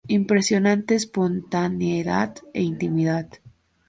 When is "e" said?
2.55-2.63